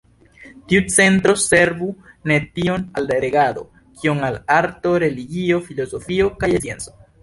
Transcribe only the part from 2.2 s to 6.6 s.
ne tiom al regado kiom al arto, religio, filozofio kaj